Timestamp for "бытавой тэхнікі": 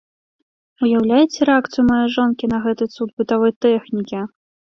3.21-4.19